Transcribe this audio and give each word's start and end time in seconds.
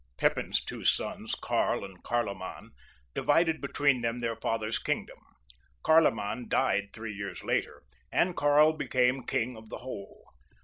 Pepin's 0.17 0.63
two 0.65 0.83
sons, 0.83 1.35
Karl 1.35 1.85
and 1.85 2.01
Karloman, 2.03 2.71
divided 3.13 3.61
between 3.61 4.01
them 4.01 4.17
their 4.17 4.35
father's 4.35 4.79
kingdom. 4.79 5.19
Karloman 5.83 6.47
died 6.49 6.89
three 6.91 7.13
years 7.13 7.43
later, 7.43 7.83
and 8.11 8.35
Karl 8.35 8.73
became 8.73 9.21
king 9.27 9.55
of 9.55 9.69
the 9.69 9.77
whole. 9.77 10.25